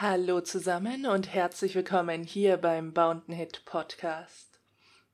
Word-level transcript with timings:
Hallo 0.00 0.40
zusammen 0.40 1.06
und 1.06 1.34
herzlich 1.34 1.74
willkommen 1.74 2.22
hier 2.22 2.56
beim 2.56 2.92
Bountain 2.92 3.34
Hit 3.34 3.64
Podcast. 3.64 4.60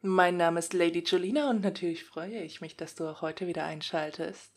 Mein 0.03 0.37
Name 0.37 0.59
ist 0.59 0.75
Lady 0.75 1.03
Julina 1.03 1.49
und 1.49 1.63
natürlich 1.63 2.05
freue 2.05 2.43
ich 2.43 2.61
mich, 2.61 2.77
dass 2.77 2.95
du 2.95 3.09
auch 3.09 3.23
heute 3.23 3.47
wieder 3.47 3.65
einschaltest. 3.65 4.53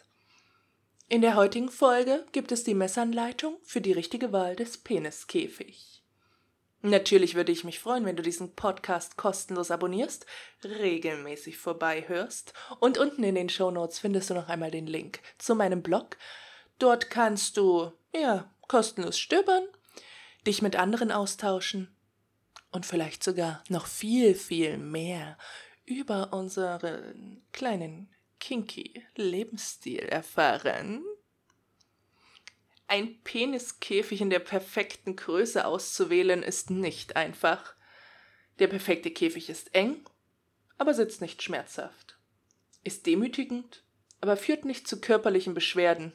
In 1.08 1.22
der 1.22 1.36
heutigen 1.36 1.70
Folge 1.70 2.26
gibt 2.34 2.52
es 2.52 2.66
die 2.66 2.74
Messanleitung 2.74 3.56
für 3.64 3.80
die 3.80 3.94
richtige 3.94 4.34
Wahl 4.34 4.58
des 4.58 4.80
Peniskäfig. 4.80 6.04
Natürlich 6.82 7.36
würde 7.36 7.54
ich 7.54 7.64
mich 7.64 7.80
freuen, 7.80 8.04
wenn 8.04 8.18
du 8.18 8.22
diesen 8.22 8.54
Podcast 8.54 9.16
kostenlos 9.16 9.72
abonnierst, 9.72 10.26
regelmäßig 10.62 11.58
vorbeihörst 11.58 12.54
und 12.82 12.98
unten 12.98 13.24
in 13.24 13.36
den 13.36 13.48
Show 13.48 13.72
Notes 13.72 14.00
findest 14.00 14.30
du 14.30 14.34
noch 14.34 14.50
einmal 14.50 14.72
den 14.72 14.88
Link 14.88 15.22
zu 15.38 15.56
meinem 15.56 15.82
Blog. 15.82 16.18
Dort 16.80 17.10
kannst 17.10 17.56
du, 17.56 17.94
ja, 18.14 18.54
kostenlos 18.68 19.18
stöbern 19.18 19.64
dich 20.48 20.62
mit 20.62 20.76
anderen 20.76 21.12
austauschen 21.12 21.94
und 22.72 22.86
vielleicht 22.86 23.24
sogar 23.24 23.64
noch 23.70 23.86
viel, 23.86 24.34
viel 24.34 24.78
mehr 24.78 25.38
über 25.86 26.34
unseren 26.34 27.42
kleinen 27.52 28.10
kinky 28.40 29.06
Lebensstil 29.16 30.00
erfahren. 30.00 31.04
Ein 32.88 33.22
Peniskäfig 33.24 34.22
in 34.22 34.30
der 34.30 34.40
perfekten 34.40 35.18
Größe 35.18 35.66
auszuwählen 35.66 36.44
ist 36.44 36.70
nicht 36.70 37.18
einfach. 37.18 37.76
Der 38.60 38.68
perfekte 38.68 39.12
Käfig 39.12 39.50
ist 39.50 39.76
eng, 39.76 40.06
aber 40.78 40.94
sitzt 40.94 41.22
nicht 41.22 41.44
schmerzhaft. 41.44 42.18
Ist 42.84 43.06
demütigend, 43.06 43.84
aber 44.22 44.38
führt 44.38 44.64
nicht 44.64 44.88
zu 44.88 45.02
körperlichen 45.02 45.54
Beschwerden. 45.54 46.14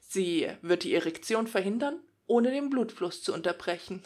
Sie 0.00 0.48
wird 0.62 0.84
die 0.84 0.94
Erektion 0.94 1.48
verhindern 1.48 2.00
ohne 2.26 2.50
den 2.50 2.70
Blutfluss 2.70 3.22
zu 3.22 3.32
unterbrechen. 3.32 4.02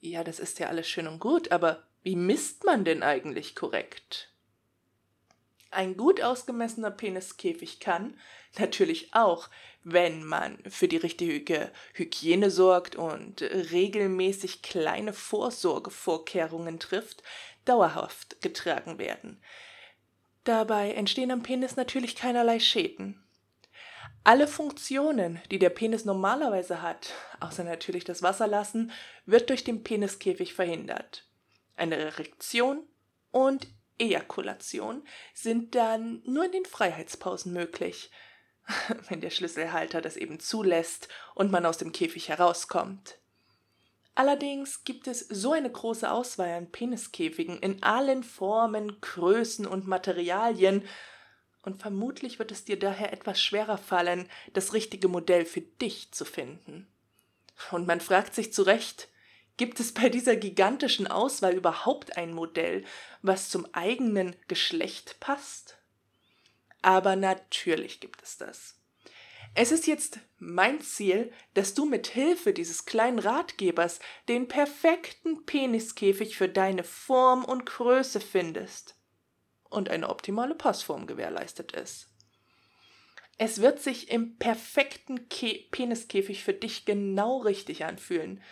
Ja, 0.00 0.24
das 0.24 0.40
ist 0.40 0.58
ja 0.58 0.68
alles 0.68 0.88
schön 0.88 1.06
und 1.06 1.18
gut, 1.18 1.52
aber 1.52 1.84
wie 2.02 2.16
misst 2.16 2.64
man 2.64 2.84
denn 2.84 3.02
eigentlich 3.02 3.54
korrekt? 3.54 4.32
Ein 5.70 5.96
gut 5.96 6.20
ausgemessener 6.20 6.90
Peniskäfig 6.90 7.78
kann 7.78 8.18
natürlich 8.58 9.14
auch, 9.14 9.48
wenn 9.82 10.24
man 10.24 10.58
für 10.68 10.88
die 10.88 10.96
richtige 10.96 11.70
Hygiene 11.94 12.50
sorgt 12.50 12.96
und 12.96 13.42
regelmäßig 13.42 14.62
kleine 14.62 15.12
Vorsorgevorkehrungen 15.12 16.80
trifft, 16.80 17.22
dauerhaft 17.64 18.42
getragen 18.42 18.98
werden. 18.98 19.40
Dabei 20.44 20.92
entstehen 20.92 21.30
am 21.30 21.42
Penis 21.42 21.76
natürlich 21.76 22.16
keinerlei 22.16 22.58
Schäden. 22.58 23.22
Alle 24.22 24.46
Funktionen, 24.46 25.40
die 25.50 25.58
der 25.58 25.70
Penis 25.70 26.04
normalerweise 26.04 26.82
hat, 26.82 27.14
außer 27.40 27.64
natürlich 27.64 28.04
das 28.04 28.22
Wasserlassen, 28.22 28.92
wird 29.24 29.48
durch 29.48 29.64
den 29.64 29.82
Peniskäfig 29.82 30.52
verhindert. 30.52 31.26
Eine 31.76 31.96
Erektion 31.96 32.86
und 33.30 33.66
Ejakulation 33.98 35.04
sind 35.32 35.74
dann 35.74 36.22
nur 36.24 36.44
in 36.44 36.52
den 36.52 36.64
Freiheitspausen 36.66 37.52
möglich, 37.52 38.10
wenn 39.08 39.22
der 39.22 39.30
Schlüsselhalter 39.30 40.02
das 40.02 40.16
eben 40.16 40.38
zulässt 40.38 41.08
und 41.34 41.50
man 41.50 41.64
aus 41.64 41.78
dem 41.78 41.92
Käfig 41.92 42.28
herauskommt. 42.28 43.18
Allerdings 44.14 44.84
gibt 44.84 45.06
es 45.06 45.20
so 45.20 45.52
eine 45.52 45.70
große 45.70 46.10
Auswahl 46.10 46.50
an 46.50 46.70
Peniskäfigen 46.70 47.58
in 47.58 47.82
allen 47.82 48.22
Formen, 48.22 49.00
Größen 49.00 49.66
und 49.66 49.86
Materialien, 49.86 50.84
und 51.62 51.80
vermutlich 51.80 52.38
wird 52.38 52.52
es 52.52 52.64
dir 52.64 52.78
daher 52.78 53.12
etwas 53.12 53.40
schwerer 53.40 53.78
fallen, 53.78 54.28
das 54.52 54.72
richtige 54.72 55.08
Modell 55.08 55.44
für 55.44 55.60
dich 55.60 56.12
zu 56.12 56.24
finden. 56.24 56.86
Und 57.70 57.86
man 57.86 58.00
fragt 58.00 58.34
sich 58.34 58.52
zu 58.52 58.62
Recht, 58.62 59.08
gibt 59.56 59.78
es 59.80 59.92
bei 59.92 60.08
dieser 60.08 60.36
gigantischen 60.36 61.06
Auswahl 61.06 61.54
überhaupt 61.54 62.16
ein 62.16 62.32
Modell, 62.32 62.84
was 63.20 63.50
zum 63.50 63.66
eigenen 63.74 64.34
Geschlecht 64.48 65.20
passt? 65.20 65.76
Aber 66.80 67.14
natürlich 67.14 68.00
gibt 68.00 68.22
es 68.22 68.38
das. 68.38 68.76
Es 69.54 69.72
ist 69.72 69.86
jetzt 69.86 70.20
mein 70.38 70.80
Ziel, 70.80 71.32
dass 71.54 71.74
du 71.74 71.84
mit 71.84 72.06
Hilfe 72.06 72.54
dieses 72.54 72.86
kleinen 72.86 73.18
Ratgebers 73.18 73.98
den 74.28 74.48
perfekten 74.48 75.44
Peniskäfig 75.44 76.36
für 76.36 76.48
deine 76.48 76.84
Form 76.84 77.44
und 77.44 77.66
Größe 77.66 78.20
findest 78.20 78.94
und 79.70 79.88
eine 79.88 80.08
optimale 80.08 80.54
Passform 80.54 81.06
gewährleistet 81.06 81.72
ist. 81.72 82.08
Es 83.38 83.62
wird 83.62 83.80
sich 83.80 84.10
im 84.10 84.36
perfekten 84.36 85.28
Ke 85.30 85.64
Peniskäfig 85.70 86.44
für 86.44 86.52
dich 86.52 86.84
genau 86.84 87.38
richtig 87.38 87.86
anfühlen. 87.86 88.42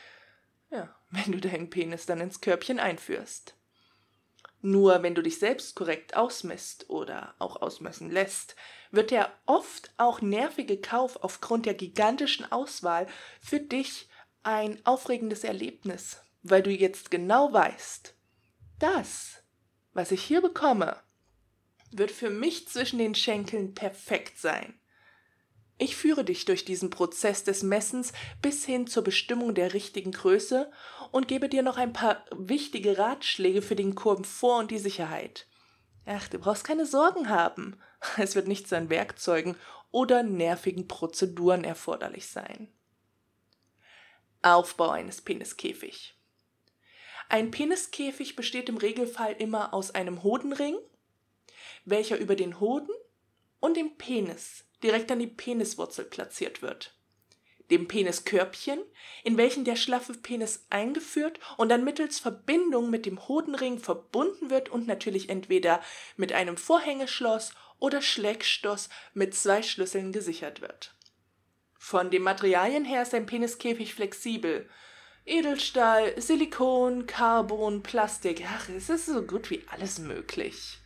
Ja, 0.70 0.94
wenn 1.10 1.32
du 1.32 1.40
deinen 1.40 1.68
Penis 1.68 2.06
dann 2.06 2.20
ins 2.20 2.40
Körbchen 2.40 2.78
einführst. 2.78 3.54
Nur 4.60 5.02
wenn 5.02 5.14
du 5.14 5.22
dich 5.22 5.38
selbst 5.38 5.76
korrekt 5.76 6.16
ausmisst 6.16 6.90
oder 6.90 7.34
auch 7.38 7.60
ausmessen 7.62 8.10
lässt, 8.10 8.56
wird 8.90 9.10
der 9.10 9.30
oft 9.46 9.92
auch 9.98 10.20
nervige 10.20 10.80
Kauf 10.80 11.16
aufgrund 11.22 11.66
der 11.66 11.74
gigantischen 11.74 12.50
Auswahl 12.50 13.06
für 13.40 13.60
dich 13.60 14.08
ein 14.42 14.84
aufregendes 14.84 15.44
Erlebnis, 15.44 16.22
weil 16.42 16.62
du 16.62 16.70
jetzt 16.70 17.10
genau 17.10 17.52
weißt, 17.52 18.14
das, 18.78 19.42
was 19.92 20.10
ich 20.10 20.22
hier 20.22 20.40
bekomme, 20.40 20.96
wird 21.91 22.10
für 22.10 22.31
mich 22.31 22.69
zwischen 22.69 22.99
den 22.99 23.15
Schenkeln 23.15 23.75
perfekt 23.75 24.38
sein. 24.38 24.78
Ich 25.78 25.94
führe 25.94 26.25
dich 26.25 26.44
durch 26.44 26.65
diesen 26.65 26.91
Prozess 26.91 27.44
des 27.44 27.62
Messens 27.62 28.12
bis 28.43 28.65
hin 28.65 28.88
zur 28.88 29.04
Bestimmung 29.04 29.54
der 29.54 29.75
richtigen 29.75 30.10
Größe 30.10 30.71
und 31.12 31.28
gebe 31.28 31.48
dir 31.48 31.62
noch 31.62 31.77
ein 31.77 31.93
paar 31.93 32.25
wichtige 32.32 32.98
Ratschläge 32.98 33.62
für 33.62 33.77
den 33.77 33.94
Komfort 33.94 34.59
und 34.59 34.71
die 34.72 34.78
Sicherheit. 34.78 35.47
Ach, 36.04 36.27
du 36.28 36.38
brauchst 36.38 36.65
keine 36.65 36.87
Sorgen 36.87 37.28
haben. 37.28 37.81
Es 38.16 38.34
wird 38.34 38.48
nichts 38.48 38.72
an 38.72 38.91
Werkzeugen 38.91 39.56
oder 39.91 40.22
nervigen 40.22 40.88
Prozeduren 40.88 41.65
erforderlich 41.65 42.27
sein. 42.27 42.69
Aufbau 44.43 44.91
eines 44.91 45.21
Peniskäfig. 45.21 46.16
Ein 47.28 47.50
Peniskäfig 47.50 48.37
besteht 48.37 48.69
im 48.69 48.78
Regelfall 48.78 49.32
immer 49.32 49.75
aus 49.75 49.91
einem 49.94 50.22
Hodenring, 50.22 50.77
welcher 51.84 52.19
über 52.19 52.37
den 52.37 52.61
Hoden 52.61 52.94
und 53.61 53.77
dem 53.77 53.97
Penis 53.97 54.65
direkt 54.83 55.11
an 55.11 55.19
die 55.19 55.27
Peniswurzel 55.27 56.05
platziert 56.05 56.62
wird. 56.62 56.94
Dem 57.71 57.87
Peniskörbchen, 57.87 58.81
in 59.25 59.37
welchen 59.37 59.65
der 59.65 59.77
schlaffe 59.77 60.15
Penis 60.15 60.65
eingeführt 60.71 61.39
und 61.59 61.69
dann 61.69 61.84
mittels 61.84 62.19
Verbindung 62.19 62.89
mit 62.89 63.05
dem 63.05 63.28
Hodenring 63.28 63.78
verbunden 63.78 64.49
wird 64.49 64.71
und 64.71 64.87
natürlich 64.87 65.28
entweder 65.28 65.83
mit 66.16 66.33
einem 66.33 66.56
Vorhängeschloss 66.56 67.53
oder 67.78 68.00
Schlägstoß 68.00 68.89
mit 69.12 69.34
zwei 69.34 69.62
Schlüsseln 69.62 70.12
gesichert 70.12 70.62
wird. 70.62 70.95
Von 71.78 72.10
den 72.10 72.22
Materialien 72.22 72.84
her 72.84 73.03
ist 73.03 73.15
ein 73.15 73.27
Peniskäfig 73.27 73.95
flexibel. 73.95 74.69
Edelstahl, 75.27 76.19
Silikon, 76.21 77.06
Carbon, 77.06 77.83
Plastik, 77.83 78.45
ach, 78.47 78.69
es 78.71 78.89
ist 78.89 79.06
so 79.06 79.22
gut 79.22 79.50
wie 79.50 79.62
alles 79.69 79.99
möglich. 79.99 80.78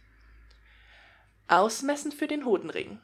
Ausmessen 1.49 2.13
für 2.13 2.27
den 2.27 2.45
Hodenring. 2.45 3.01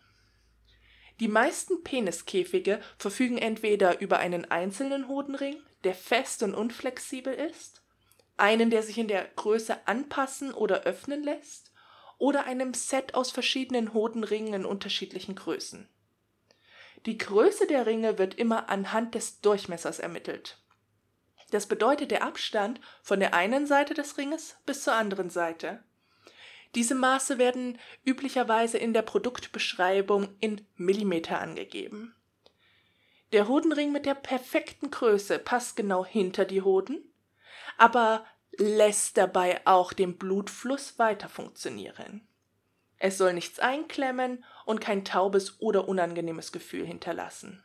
Die 1.20 1.28
meisten 1.28 1.82
Peniskäfige 1.82 2.80
verfügen 2.96 3.38
entweder 3.38 4.00
über 4.00 4.18
einen 4.18 4.44
einzelnen 4.50 5.08
Hodenring, 5.08 5.56
der 5.84 5.94
fest 5.94 6.42
und 6.42 6.54
unflexibel 6.54 7.34
ist, 7.34 7.82
einen, 8.36 8.70
der 8.70 8.82
sich 8.82 8.98
in 8.98 9.08
der 9.08 9.24
Größe 9.24 9.86
anpassen 9.86 10.52
oder 10.54 10.82
öffnen 10.82 11.24
lässt, 11.24 11.72
oder 12.18 12.44
einem 12.44 12.74
Set 12.74 13.14
aus 13.14 13.30
verschiedenen 13.30 13.94
Hodenringen 13.94 14.54
in 14.54 14.64
unterschiedlichen 14.64 15.34
Größen. 15.34 15.88
Die 17.06 17.16
Größe 17.16 17.66
der 17.66 17.86
Ringe 17.86 18.18
wird 18.18 18.34
immer 18.34 18.68
anhand 18.68 19.14
des 19.14 19.40
Durchmessers 19.40 20.00
ermittelt. 20.00 20.58
Das 21.50 21.66
bedeutet 21.66 22.10
der 22.10 22.24
Abstand 22.24 22.80
von 23.02 23.20
der 23.20 23.34
einen 23.34 23.66
Seite 23.66 23.94
des 23.94 24.18
Ringes 24.18 24.56
bis 24.66 24.82
zur 24.82 24.94
anderen 24.94 25.30
Seite. 25.30 25.82
Diese 26.74 26.94
Maße 26.94 27.38
werden 27.38 27.78
üblicherweise 28.04 28.78
in 28.78 28.92
der 28.92 29.02
Produktbeschreibung 29.02 30.28
in 30.40 30.66
Millimeter 30.76 31.40
angegeben. 31.40 32.14
Der 33.32 33.48
Hodenring 33.48 33.92
mit 33.92 34.06
der 34.06 34.14
perfekten 34.14 34.90
Größe 34.90 35.38
passt 35.38 35.76
genau 35.76 36.04
hinter 36.04 36.44
die 36.44 36.62
Hoden, 36.62 37.12
aber 37.76 38.24
lässt 38.56 39.16
dabei 39.16 39.60
auch 39.66 39.92
den 39.92 40.16
Blutfluss 40.18 40.98
weiter 40.98 41.28
funktionieren. 41.28 42.26
Es 42.98 43.18
soll 43.18 43.32
nichts 43.32 43.60
einklemmen 43.60 44.44
und 44.64 44.80
kein 44.80 45.04
taubes 45.04 45.60
oder 45.60 45.88
unangenehmes 45.88 46.52
Gefühl 46.52 46.84
hinterlassen. 46.84 47.62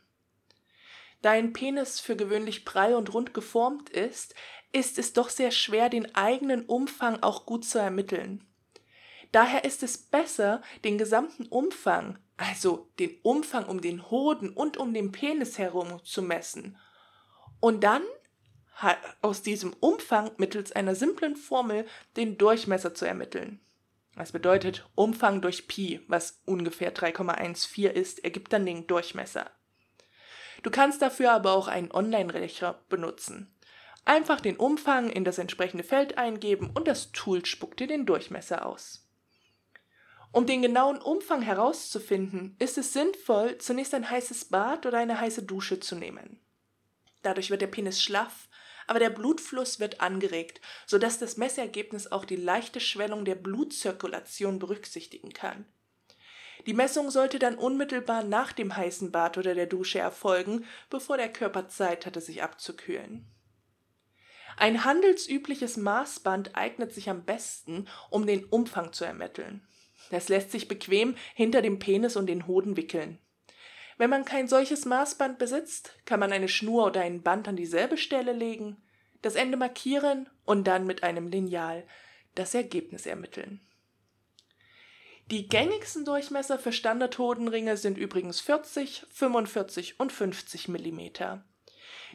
Da 1.22 1.30
ein 1.30 1.52
Penis 1.52 2.00
für 2.00 2.16
gewöhnlich 2.16 2.64
prall 2.64 2.94
und 2.94 3.12
rund 3.14 3.34
geformt 3.34 3.90
ist, 3.90 4.34
ist 4.72 4.98
es 4.98 5.12
doch 5.12 5.30
sehr 5.30 5.50
schwer, 5.50 5.88
den 5.88 6.14
eigenen 6.14 6.66
Umfang 6.66 7.22
auch 7.22 7.46
gut 7.46 7.64
zu 7.64 7.78
ermitteln. 7.78 8.46
Daher 9.34 9.64
ist 9.64 9.82
es 9.82 9.98
besser, 9.98 10.62
den 10.84 10.96
gesamten 10.96 11.46
Umfang, 11.46 12.20
also 12.36 12.88
den 13.00 13.18
Umfang 13.24 13.66
um 13.66 13.80
den 13.80 14.08
Hoden 14.08 14.50
und 14.50 14.76
um 14.76 14.94
den 14.94 15.10
Penis 15.10 15.58
herum 15.58 16.00
zu 16.04 16.22
messen 16.22 16.78
und 17.58 17.82
dann 17.82 18.04
aus 19.22 19.42
diesem 19.42 19.72
Umfang 19.80 20.30
mittels 20.36 20.70
einer 20.70 20.94
simplen 20.94 21.34
Formel 21.34 21.84
den 22.16 22.38
Durchmesser 22.38 22.94
zu 22.94 23.06
ermitteln. 23.06 23.58
Das 24.14 24.30
bedeutet 24.30 24.88
Umfang 24.94 25.40
durch 25.40 25.66
Pi, 25.66 26.00
was 26.06 26.40
ungefähr 26.46 26.94
3,14 26.94 27.88
ist, 27.88 28.22
ergibt 28.22 28.52
dann 28.52 28.64
den 28.64 28.86
Durchmesser. 28.86 29.50
Du 30.62 30.70
kannst 30.70 31.02
dafür 31.02 31.32
aber 31.32 31.54
auch 31.54 31.66
einen 31.66 31.90
Online-Rechner 31.90 32.84
benutzen. 32.88 33.52
Einfach 34.04 34.40
den 34.40 34.58
Umfang 34.58 35.10
in 35.10 35.24
das 35.24 35.38
entsprechende 35.38 35.82
Feld 35.82 36.18
eingeben 36.18 36.70
und 36.72 36.86
das 36.86 37.10
Tool 37.10 37.44
spuckt 37.44 37.80
dir 37.80 37.88
den 37.88 38.06
Durchmesser 38.06 38.64
aus. 38.64 39.03
Um 40.34 40.46
den 40.46 40.62
genauen 40.62 41.00
Umfang 41.00 41.42
herauszufinden, 41.42 42.56
ist 42.58 42.76
es 42.76 42.92
sinnvoll, 42.92 43.56
zunächst 43.58 43.94
ein 43.94 44.10
heißes 44.10 44.46
Bad 44.46 44.84
oder 44.84 44.98
eine 44.98 45.20
heiße 45.20 45.44
Dusche 45.44 45.78
zu 45.78 45.94
nehmen. 45.94 46.40
Dadurch 47.22 47.50
wird 47.50 47.62
der 47.62 47.68
Penis 47.68 48.02
schlaff, 48.02 48.48
aber 48.88 48.98
der 48.98 49.10
Blutfluss 49.10 49.78
wird 49.78 50.00
angeregt, 50.00 50.60
sodass 50.86 51.20
das 51.20 51.36
Messergebnis 51.36 52.10
auch 52.10 52.24
die 52.24 52.34
leichte 52.34 52.80
Schwellung 52.80 53.24
der 53.24 53.36
Blutzirkulation 53.36 54.58
berücksichtigen 54.58 55.32
kann. 55.32 55.66
Die 56.66 56.74
Messung 56.74 57.12
sollte 57.12 57.38
dann 57.38 57.54
unmittelbar 57.54 58.24
nach 58.24 58.52
dem 58.52 58.76
heißen 58.76 59.12
Bad 59.12 59.38
oder 59.38 59.54
der 59.54 59.66
Dusche 59.66 60.00
erfolgen, 60.00 60.64
bevor 60.90 61.16
der 61.16 61.32
Körper 61.32 61.68
Zeit 61.68 62.06
hatte, 62.06 62.20
sich 62.20 62.42
abzukühlen. 62.42 63.24
Ein 64.56 64.84
handelsübliches 64.84 65.76
Maßband 65.76 66.56
eignet 66.56 66.92
sich 66.92 67.08
am 67.08 67.24
besten, 67.24 67.86
um 68.10 68.26
den 68.26 68.44
Umfang 68.46 68.92
zu 68.92 69.04
ermitteln. 69.04 69.64
Das 70.10 70.28
lässt 70.28 70.50
sich 70.50 70.68
bequem 70.68 71.16
hinter 71.34 71.62
dem 71.62 71.78
Penis 71.78 72.16
und 72.16 72.26
den 72.26 72.46
Hoden 72.46 72.76
wickeln. 72.76 73.18
Wenn 73.96 74.10
man 74.10 74.24
kein 74.24 74.48
solches 74.48 74.84
Maßband 74.84 75.38
besitzt, 75.38 75.94
kann 76.04 76.20
man 76.20 76.32
eine 76.32 76.48
Schnur 76.48 76.86
oder 76.86 77.00
ein 77.00 77.22
Band 77.22 77.46
an 77.46 77.56
dieselbe 77.56 77.96
Stelle 77.96 78.32
legen, 78.32 78.76
das 79.22 79.36
Ende 79.36 79.56
markieren 79.56 80.28
und 80.44 80.64
dann 80.66 80.86
mit 80.86 81.02
einem 81.02 81.28
Lineal 81.28 81.86
das 82.34 82.54
Ergebnis 82.54 83.06
ermitteln. 83.06 83.60
Die 85.30 85.48
gängigsten 85.48 86.04
Durchmesser 86.04 86.58
für 86.58 86.72
Standardhodenringe 86.72 87.78
sind 87.78 87.96
übrigens 87.96 88.40
40, 88.40 89.06
45 89.10 89.98
und 89.98 90.12
50 90.12 90.68
mm. 90.68 91.00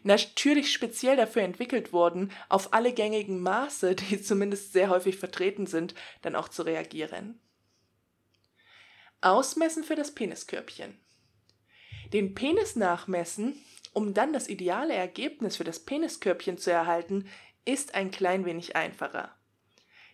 Natürlich 0.04 0.72
speziell 0.72 1.18
dafür 1.18 1.42
entwickelt 1.42 1.92
worden, 1.92 2.32
auf 2.50 2.74
alle 2.74 2.94
gängigen 2.94 3.40
Maße, 3.40 3.96
die 3.96 4.22
zumindest 4.22 4.74
sehr 4.74 4.90
häufig 4.90 5.18
vertreten 5.18 5.66
sind, 5.66 5.96
dann 6.22 6.36
auch 6.36 6.50
zu 6.50 6.62
reagieren. 6.62 7.40
Ausmessen 9.22 9.84
für 9.84 9.96
das 9.96 10.14
Peniskörbchen. 10.14 11.00
Den 12.14 12.34
Penis 12.34 12.76
nachmessen, 12.76 13.64
um 13.94 14.14
dann 14.14 14.34
das 14.34 14.48
ideale 14.48 14.94
Ergebnis 14.94 15.58
für 15.58 15.64
das 15.64 15.80
Peniskörbchen 15.80 16.58
zu 16.58 16.72
erhalten, 16.72 17.28
ist 17.66 17.96
ein 17.96 18.12
klein 18.12 18.46
wenig 18.46 18.76
einfacher. 18.76 19.36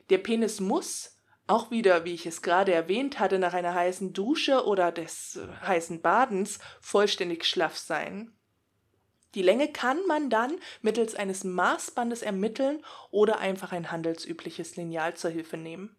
Der 0.10 0.18
Penis 0.18 0.60
muss, 0.60 1.16
auch 1.48 1.70
wieder, 1.70 2.06
wie 2.06 2.14
ich 2.14 2.26
es 2.26 2.42
gerade 2.42 2.74
erwähnt 2.74 3.20
hatte, 3.20 3.38
nach 3.38 3.54
einer 3.54 3.74
heißen 3.74 4.14
Dusche 4.14 4.66
oder 4.66 4.92
des 4.92 5.36
äh, 5.36 5.48
heißen 5.66 6.02
Badens 6.02 6.60
vollständig 6.82 7.46
schlaff 7.46 7.78
sein. 7.78 8.36
Die 9.36 9.42
Länge 9.42 9.72
kann 9.72 10.00
man 10.08 10.30
dann 10.30 10.58
mittels 10.82 11.14
eines 11.14 11.44
Maßbandes 11.44 12.22
ermitteln 12.22 12.84
oder 13.12 13.40
einfach 13.40 13.74
ein 13.74 13.92
handelsübliches 13.92 14.76
Lineal 14.76 15.16
zur 15.16 15.30
Hilfe 15.30 15.58
nehmen. 15.58 15.96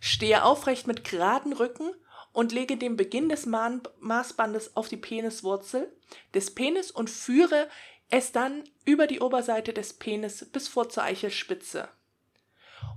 Stehe 0.00 0.44
aufrecht 0.44 0.86
mit 0.86 1.04
geraden 1.04 1.52
Rücken 1.52 1.90
und 2.32 2.52
lege 2.52 2.76
den 2.76 2.96
Beginn 2.96 3.28
des 3.28 3.46
Maßbandes 3.46 4.76
auf 4.76 4.88
die 4.88 4.98
Peniswurzel 4.98 5.90
des 6.34 6.54
Penis 6.54 6.90
und 6.90 7.08
führe 7.08 7.68
es 8.10 8.32
dann 8.32 8.64
über 8.84 9.06
die 9.06 9.20
Oberseite 9.20 9.72
des 9.72 9.94
Penis 9.94 10.44
bis 10.52 10.68
vor 10.68 10.88
zur 10.88 11.04
Eichelspitze. 11.04 11.88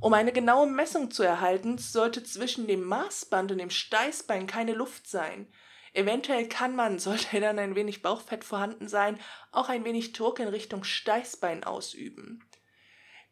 Um 0.01 0.13
eine 0.13 0.31
genaue 0.31 0.67
Messung 0.67 1.11
zu 1.11 1.23
erhalten, 1.23 1.77
sollte 1.77 2.23
zwischen 2.23 2.67
dem 2.67 2.83
Maßband 2.83 3.51
und 3.51 3.57
dem 3.57 3.69
Steißbein 3.69 4.47
keine 4.47 4.73
Luft 4.73 5.07
sein. 5.07 5.47
Eventuell 5.93 6.47
kann 6.47 6.75
man, 6.75 6.99
sollte 6.99 7.39
dann 7.39 7.59
ein 7.59 7.75
wenig 7.75 8.01
Bauchfett 8.01 8.43
vorhanden 8.43 8.87
sein, 8.87 9.19
auch 9.51 9.69
ein 9.69 9.83
wenig 9.85 10.13
Druck 10.13 10.39
in 10.39 10.47
Richtung 10.47 10.83
Steißbein 10.83 11.63
ausüben. 11.63 12.43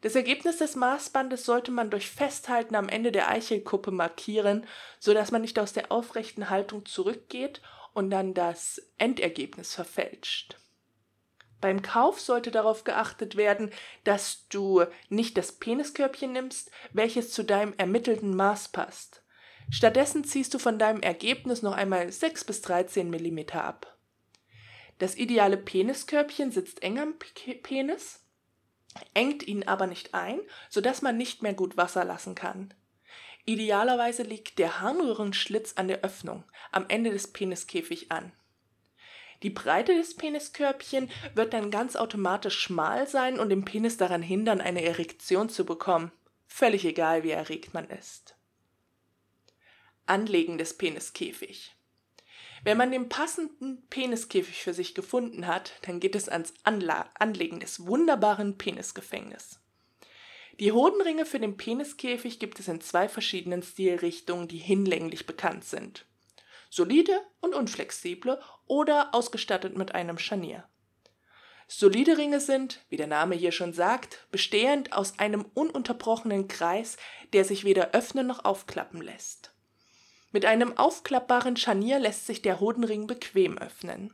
Das 0.02 0.16
Ergebnis 0.16 0.58
des 0.58 0.76
Maßbandes 0.76 1.44
sollte 1.44 1.72
man 1.72 1.90
durch 1.90 2.10
Festhalten 2.10 2.76
am 2.76 2.88
Ende 2.88 3.12
der 3.12 3.30
Eichelkuppe 3.30 3.92
markieren, 3.92 4.68
so 5.00 5.14
dass 5.14 5.32
man 5.32 5.42
nicht 5.42 5.58
aus 5.58 5.74
der 5.74 5.92
aufrechten 5.92 6.50
Haltung 6.50 6.86
zurückgeht 6.86 7.62
und 7.94 8.12
dann 8.12 8.36
das 8.36 8.82
Endergebnis 8.98 9.74
verfälscht. 9.74 10.60
Beim 11.60 11.82
Kauf 11.82 12.20
sollte 12.20 12.52
darauf 12.52 12.84
geachtet 12.84 13.36
werden, 13.36 13.72
dass 14.04 14.48
du 14.50 14.84
nicht 15.10 15.36
das 15.38 15.54
Peniskörbchen 15.54 16.32
nimmst, 16.32 16.70
welches 16.94 17.32
zu 17.32 17.44
deinem 17.44 17.74
ermittelten 17.78 18.36
Maß 18.36 18.68
passt. 18.70 19.24
Stattdessen 19.72 20.24
ziehst 20.24 20.54
du 20.54 20.60
von 20.60 20.78
deinem 20.78 21.02
Ergebnis 21.02 21.64
noch 21.64 21.74
einmal 21.74 22.12
6 22.12 22.46
bis 22.46 22.62
13 22.62 23.10
mm 23.10 23.58
ab. 23.58 23.98
Das 25.00 25.16
ideale 25.16 25.58
Peniskörbchen 25.58 26.52
sitzt 26.52 26.84
eng 26.84 27.00
am 27.00 27.16
Penis 27.64 28.27
engt 29.14 29.48
ihn 29.48 29.64
aber 29.64 29.88
nicht 29.88 30.14
ein, 30.14 30.40
so 30.70 30.82
dass 30.82 31.02
man 31.02 31.18
nicht 31.18 31.42
mehr 31.42 31.54
gut 31.54 31.78
Wasser 31.78 32.06
lassen 32.06 32.36
kann. 32.36 32.74
Idealerweise 33.46 34.24
liegt 34.24 34.60
der 34.60 34.82
Harnröhrenschlitz 34.82 35.74
an 35.78 35.88
der 35.88 36.02
Öffnung, 36.02 36.44
am 36.72 36.86
Ende 36.90 37.12
des 37.12 37.32
Peniskäfig 37.32 38.12
an. 38.12 38.34
Die 39.44 39.50
Breite 39.50 39.96
des 39.96 40.16
Peniskörbchen 40.16 41.10
wird 41.34 41.54
dann 41.54 41.72
ganz 41.72 41.96
automatisch 41.96 42.60
schmal 42.60 43.08
sein 43.08 43.40
und 43.40 43.50
den 43.50 43.64
Penis 43.64 43.96
daran 43.96 44.22
hindern, 44.22 44.60
eine 44.60 44.84
Erektion 44.84 45.48
zu 45.48 45.66
bekommen. 45.66 46.12
Völlig 46.48 46.84
egal, 46.86 47.24
wie 47.24 47.32
erregt 47.32 47.74
man 47.74 47.88
ist. 47.90 48.36
Anlegen 50.08 50.58
des 50.58 50.76
Peniskäfig. 50.76 51.77
Wenn 52.68 52.76
man 52.76 52.92
den 52.92 53.08
passenden 53.08 53.88
Peniskäfig 53.88 54.62
für 54.62 54.74
sich 54.74 54.94
gefunden 54.94 55.48
hat, 55.48 55.72
dann 55.84 56.02
geht 56.02 56.18
es 56.18 56.28
ans 56.28 56.54
Anla 56.66 57.10
Anlegen 57.18 57.62
des 57.62 57.88
wunderbaren 57.88 58.58
Penisgefängnisses. 58.58 59.62
Die 60.60 60.74
Hodenringe 60.74 61.26
für 61.26 61.40
den 61.40 61.56
Peniskäfig 61.56 62.40
gibt 62.40 62.60
es 62.60 62.68
in 62.68 62.82
zwei 62.82 63.08
verschiedenen 63.08 63.64
Stilrichtungen, 63.64 64.50
die 64.50 64.58
hinlänglich 64.58 65.26
bekannt 65.26 65.64
sind. 65.64 66.06
Solide 66.70 67.22
und 67.40 67.56
unflexible 67.56 68.38
oder 68.66 69.16
ausgestattet 69.16 69.78
mit 69.78 69.96
einem 69.96 70.18
Scharnier. 70.18 70.68
Solide 71.70 72.18
Ringe 72.18 72.42
sind, 72.42 72.84
wie 72.90 72.98
der 72.98 73.08
Name 73.08 73.36
hier 73.36 73.54
schon 73.54 73.72
sagt, 73.72 74.28
bestehend 74.30 74.92
aus 74.92 75.20
einem 75.20 75.46
ununterbrochenen 75.54 76.50
Kreis, 76.50 76.98
der 77.32 77.46
sich 77.46 77.64
weder 77.64 77.92
öffnen 77.92 78.28
noch 78.28 78.44
aufklappen 78.44 79.02
lässt. 79.02 79.54
Mit 80.32 80.46
einem 80.46 80.78
aufklappbaren 80.78 81.56
Scharnier 81.56 82.00
lässt 82.00 82.28
sich 82.28 82.42
der 82.42 82.60
Hodenring 82.60 83.08
bequem 83.08 83.58
öffnen. 83.58 84.14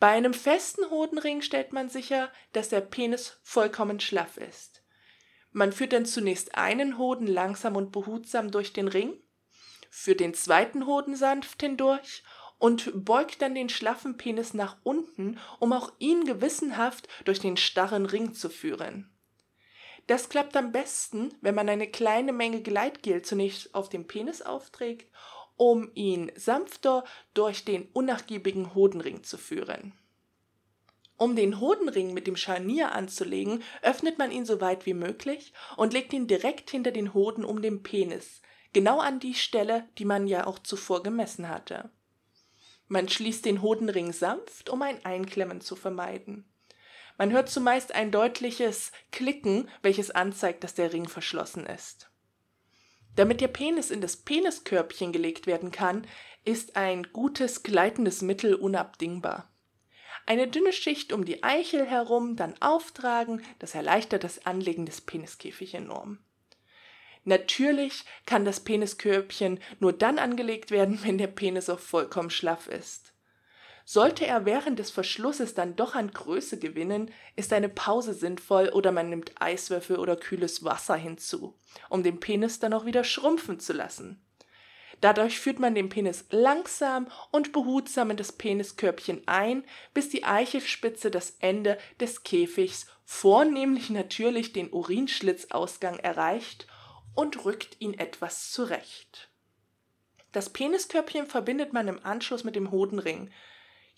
Bei 0.00 0.08
einem 0.08 0.34
festen 0.34 0.90
Hodenring 0.90 1.42
stellt 1.42 1.72
man 1.72 1.88
sicher, 1.88 2.32
dass 2.52 2.70
der 2.70 2.80
Penis 2.80 3.38
vollkommen 3.42 4.00
schlaff 4.00 4.38
ist. 4.38 4.82
Man 5.52 5.72
führt 5.72 5.92
dann 5.92 6.06
zunächst 6.06 6.56
einen 6.56 6.96
Hoden 6.96 7.26
langsam 7.26 7.76
und 7.76 7.92
behutsam 7.92 8.50
durch 8.50 8.72
den 8.72 8.88
Ring, 8.88 9.14
führt 9.90 10.20
den 10.20 10.34
zweiten 10.34 10.86
Hoden 10.86 11.16
sanft 11.16 11.60
hindurch 11.60 12.22
und 12.58 13.04
beugt 13.04 13.42
dann 13.42 13.54
den 13.54 13.68
schlaffen 13.68 14.16
Penis 14.16 14.54
nach 14.54 14.76
unten, 14.84 15.38
um 15.58 15.72
auch 15.72 15.92
ihn 15.98 16.24
gewissenhaft 16.24 17.08
durch 17.24 17.40
den 17.40 17.56
starren 17.56 18.06
Ring 18.06 18.32
zu 18.32 18.48
führen. 18.48 19.10
Das 20.10 20.28
klappt 20.28 20.56
am 20.56 20.72
besten, 20.72 21.32
wenn 21.40 21.54
man 21.54 21.68
eine 21.68 21.86
kleine 21.86 22.32
Menge 22.32 22.62
Gleitgel 22.62 23.22
zunächst 23.22 23.76
auf 23.76 23.88
den 23.88 24.08
Penis 24.08 24.42
aufträgt, 24.42 25.08
um 25.56 25.88
ihn 25.94 26.32
sanfter 26.34 27.04
durch 27.32 27.64
den 27.64 27.86
unnachgiebigen 27.92 28.74
Hodenring 28.74 29.22
zu 29.22 29.38
führen. 29.38 29.92
Um 31.16 31.36
den 31.36 31.60
Hodenring 31.60 32.12
mit 32.12 32.26
dem 32.26 32.34
Scharnier 32.34 32.90
anzulegen, 32.90 33.62
öffnet 33.82 34.18
man 34.18 34.32
ihn 34.32 34.44
so 34.44 34.60
weit 34.60 34.84
wie 34.84 34.94
möglich 34.94 35.52
und 35.76 35.92
legt 35.92 36.12
ihn 36.12 36.26
direkt 36.26 36.70
hinter 36.70 36.90
den 36.90 37.14
Hoden 37.14 37.44
um 37.44 37.62
den 37.62 37.84
Penis, 37.84 38.42
genau 38.72 38.98
an 38.98 39.20
die 39.20 39.34
Stelle, 39.34 39.88
die 39.96 40.04
man 40.04 40.26
ja 40.26 40.44
auch 40.44 40.58
zuvor 40.58 41.04
gemessen 41.04 41.48
hatte. 41.48 41.88
Man 42.88 43.08
schließt 43.08 43.44
den 43.44 43.62
Hodenring 43.62 44.12
sanft, 44.12 44.70
um 44.70 44.82
ein 44.82 45.04
Einklemmen 45.04 45.60
zu 45.60 45.76
vermeiden. 45.76 46.49
Man 47.20 47.32
hört 47.32 47.50
zumeist 47.50 47.94
ein 47.94 48.10
deutliches 48.10 48.92
Klicken, 49.12 49.68
welches 49.82 50.10
anzeigt, 50.10 50.64
dass 50.64 50.72
der 50.72 50.94
Ring 50.94 51.06
verschlossen 51.06 51.66
ist. 51.66 52.10
Damit 53.14 53.42
der 53.42 53.48
Penis 53.48 53.90
in 53.90 54.00
das 54.00 54.16
Peniskörbchen 54.16 55.12
gelegt 55.12 55.46
werden 55.46 55.70
kann, 55.70 56.06
ist 56.46 56.76
ein 56.76 57.08
gutes 57.12 57.62
gleitendes 57.62 58.22
Mittel 58.22 58.54
unabdingbar. 58.54 59.52
Eine 60.24 60.48
dünne 60.48 60.72
Schicht 60.72 61.12
um 61.12 61.26
die 61.26 61.42
Eichel 61.42 61.84
herum, 61.84 62.36
dann 62.36 62.54
auftragen, 62.62 63.42
das 63.58 63.74
erleichtert 63.74 64.24
das 64.24 64.46
Anlegen 64.46 64.86
des 64.86 65.02
Peniskäfig 65.02 65.74
enorm. 65.74 66.20
Natürlich 67.24 68.06
kann 68.24 68.46
das 68.46 68.60
Peniskörbchen 68.60 69.60
nur 69.78 69.92
dann 69.92 70.18
angelegt 70.18 70.70
werden, 70.70 71.00
wenn 71.02 71.18
der 71.18 71.26
Penis 71.26 71.68
auch 71.68 71.80
vollkommen 71.80 72.30
schlaff 72.30 72.66
ist. 72.66 73.12
Sollte 73.92 74.24
er 74.24 74.44
während 74.44 74.78
des 74.78 74.92
Verschlusses 74.92 75.54
dann 75.54 75.74
doch 75.74 75.96
an 75.96 76.12
Größe 76.12 76.60
gewinnen, 76.60 77.10
ist 77.34 77.52
eine 77.52 77.68
Pause 77.68 78.14
sinnvoll 78.14 78.68
oder 78.68 78.92
man 78.92 79.10
nimmt 79.10 79.32
Eiswürfel 79.42 79.98
oder 79.98 80.14
kühles 80.14 80.62
Wasser 80.62 80.94
hinzu, 80.94 81.58
um 81.88 82.04
den 82.04 82.20
Penis 82.20 82.60
dann 82.60 82.72
auch 82.72 82.84
wieder 82.84 83.02
schrumpfen 83.02 83.58
zu 83.58 83.72
lassen. 83.72 84.24
Dadurch 85.00 85.40
führt 85.40 85.58
man 85.58 85.74
den 85.74 85.88
Penis 85.88 86.26
langsam 86.30 87.08
und 87.32 87.50
behutsam 87.50 88.12
in 88.12 88.16
das 88.16 88.30
Peniskörbchen 88.30 89.26
ein, 89.26 89.64
bis 89.92 90.08
die 90.08 90.22
Eichelspitze 90.22 91.10
das 91.10 91.30
Ende 91.40 91.76
des 91.98 92.22
Käfigs, 92.22 92.86
vornehmlich 93.04 93.90
natürlich 93.90 94.52
den 94.52 94.72
Urinschlitzausgang, 94.72 95.98
erreicht 95.98 96.68
und 97.16 97.44
rückt 97.44 97.80
ihn 97.80 97.94
etwas 97.94 98.52
zurecht. 98.52 99.30
Das 100.30 100.50
Peniskörbchen 100.50 101.26
verbindet 101.26 101.72
man 101.72 101.88
im 101.88 101.98
Anschluss 102.06 102.44
mit 102.44 102.54
dem 102.54 102.70
Hodenring. 102.70 103.32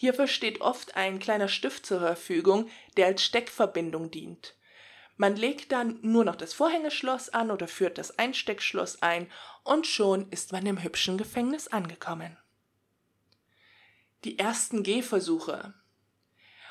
Hierfür 0.02 0.26
steht 0.26 0.60
oft 0.60 0.96
ein 0.96 1.20
kleiner 1.20 1.46
Stift 1.46 1.86
zur 1.86 2.00
Verfügung, 2.00 2.68
der 2.96 3.06
als 3.06 3.22
Steckverbindung 3.22 4.10
dient. 4.10 4.56
Man 5.16 5.36
legt 5.36 5.70
dann 5.70 6.00
nur 6.02 6.24
noch 6.24 6.34
das 6.34 6.54
Vorhängeschloss 6.54 7.28
an 7.28 7.52
oder 7.52 7.68
führt 7.68 7.98
das 7.98 8.18
Einsteckschloss 8.18 9.00
ein 9.00 9.30
und 9.62 9.86
schon 9.86 10.28
ist 10.30 10.50
man 10.50 10.66
im 10.66 10.82
hübschen 10.82 11.18
Gefängnis 11.18 11.68
angekommen. 11.68 12.36
Die 14.24 14.40
ersten 14.40 14.82
Gehversuche. 14.82 15.72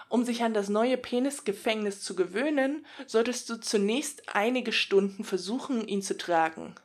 Um 0.10 0.26
sich 0.26 0.44
an 0.44 0.54
das 0.54 0.68
neue 0.68 0.98
Penisgefängnis 0.98 2.02
zu 2.02 2.18
gewöhnen, 2.18 2.86
solltest 3.08 3.50
du 3.50 3.62
zunächst 3.62 4.28
einige 4.28 4.74
Stunden 4.74 5.24
versuchen, 5.24 5.88
ihn 5.88 6.02
zu 6.02 6.18
tragen. 6.18 6.76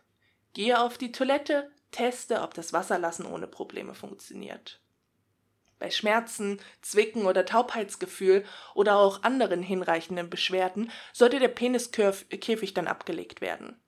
Gehe 0.55 0.81
auf 0.81 0.97
die 0.97 1.11
Toilette, 1.11 1.73
teste, 1.91 2.43
ob 2.43 2.55
das 2.55 2.73
Wasserlassen 2.73 3.27
ohne 3.27 3.49
Probleme 3.49 3.97
funktioniert. 3.97 4.79
Bei 5.79 5.91
Schmerzen, 5.91 6.61
Zwicken 6.81 7.27
oder 7.27 7.45
Taubheitsgefühl 7.45 8.45
oder 8.75 8.97
auch 8.97 9.23
anderen 9.23 9.63
hinreichenden 9.63 10.31
Beschwerden 10.31 10.91
sollte 11.13 11.39
der 11.39 11.49
Peniskäfig 11.49 12.73
dann 12.73 12.87
abgelegt 12.87 13.43
werden. 13.43 13.79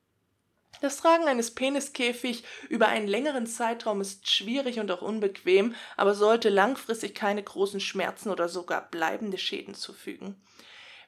Das 0.80 0.98
Tragen 0.98 1.24
eines 1.24 1.54
Peniskäfig 1.54 2.44
über 2.68 2.88
einen 2.88 3.08
längeren 3.08 3.46
Zeitraum 3.46 4.00
ist 4.00 4.30
schwierig 4.30 4.78
und 4.78 4.90
auch 4.90 5.02
unbequem, 5.02 5.74
aber 5.96 6.14
sollte 6.14 6.50
langfristig 6.50 7.14
keine 7.14 7.42
großen 7.42 7.80
Schmerzen 7.80 8.30
oder 8.30 8.48
sogar 8.48 8.88
bleibende 8.90 9.38
Schäden 9.38 9.74
zufügen. 9.74 10.36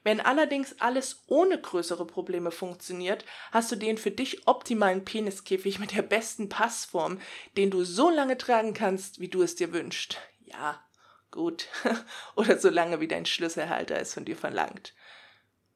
Wenn 0.03 0.19
allerdings 0.19 0.81
alles 0.81 1.23
ohne 1.27 1.61
größere 1.61 2.07
Probleme 2.07 2.49
funktioniert, 2.49 3.23
hast 3.51 3.71
du 3.71 3.75
den 3.75 3.99
für 3.99 4.09
dich 4.09 4.47
optimalen 4.47 5.05
Peniskäfig 5.05 5.77
mit 5.77 5.95
der 5.95 6.01
besten 6.01 6.49
Passform, 6.49 7.19
den 7.55 7.69
du 7.69 7.83
so 7.83 8.09
lange 8.09 8.37
tragen 8.37 8.73
kannst, 8.73 9.19
wie 9.19 9.29
du 9.29 9.43
es 9.43 9.55
dir 9.55 9.71
wünschst 9.73 10.17
ja, 10.51 10.83
gut. 11.31 11.67
Oder 12.35 12.59
so 12.59 12.69
lange 12.69 12.99
wie 12.99 13.07
dein 13.07 13.25
Schlüsselhalter 13.25 13.99
es 13.99 14.13
von 14.13 14.25
dir 14.25 14.35
verlangt. 14.35 14.93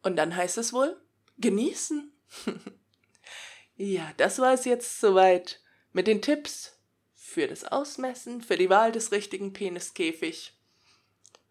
Und 0.04 0.16
dann 0.18 0.36
heißt 0.36 0.58
es 0.58 0.74
wohl, 0.74 1.02
genießen. 1.38 2.14
ja, 3.76 4.12
das 4.18 4.40
war 4.40 4.54
es 4.54 4.66
jetzt 4.66 5.00
soweit 5.00 5.62
mit 5.92 6.08
den 6.08 6.22
Tipps 6.22 6.80
für 7.14 7.48
das 7.48 7.64
Ausmessen, 7.64 8.42
für 8.42 8.58
die 8.58 8.70
Wahl 8.70 8.92
des 8.92 9.12
richtigen 9.12 9.54
Peniskäfig. 9.54 10.54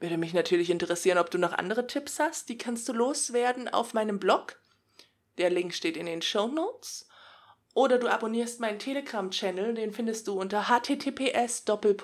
Würde 0.00 0.18
mich 0.18 0.34
natürlich 0.34 0.70
interessieren, 0.70 1.18
ob 1.18 1.30
du 1.30 1.38
noch 1.38 1.52
andere 1.52 1.86
Tipps 1.86 2.18
hast. 2.18 2.48
Die 2.48 2.58
kannst 2.58 2.88
du 2.88 2.92
loswerden 2.92 3.68
auf 3.68 3.94
meinem 3.94 4.18
Blog. 4.18 4.60
Der 5.38 5.50
Link 5.50 5.74
steht 5.74 5.96
in 5.96 6.06
den 6.06 6.22
Show 6.22 6.46
Notes. 6.46 7.08
Oder 7.74 7.98
du 7.98 8.08
abonnierst 8.08 8.60
meinen 8.60 8.78
Telegram-Channel, 8.78 9.74
den 9.74 9.92
findest 9.92 10.28
du 10.28 10.40
unter 10.40 10.68
https 10.68 11.64
t.me-bound 11.64 11.94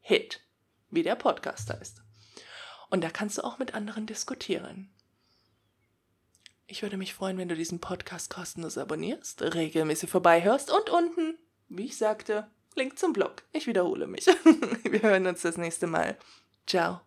hit, 0.00 0.40
wie 0.90 1.02
der 1.02 1.14
Podcast 1.14 1.70
heißt. 1.70 2.02
Und 2.90 3.04
da 3.04 3.10
kannst 3.10 3.38
du 3.38 3.42
auch 3.42 3.58
mit 3.58 3.74
anderen 3.74 4.06
diskutieren. 4.06 4.92
Ich 6.66 6.82
würde 6.82 6.96
mich 6.96 7.14
freuen, 7.14 7.38
wenn 7.38 7.48
du 7.48 7.54
diesen 7.54 7.80
Podcast 7.80 8.28
kostenlos 8.28 8.78
abonnierst, 8.78 9.42
regelmäßig 9.42 10.10
vorbeihörst 10.10 10.70
und 10.70 10.90
unten, 10.90 11.38
wie 11.68 11.86
ich 11.86 11.96
sagte, 11.96 12.50
Link 12.74 12.98
zum 12.98 13.12
Blog. 13.12 13.42
Ich 13.52 13.66
wiederhole 13.66 14.06
mich. 14.06 14.26
Wir 14.84 15.02
hören 15.02 15.26
uns 15.26 15.42
das 15.42 15.58
nächste 15.58 15.86
Mal. 15.86 16.16
Ciao. 16.66 17.02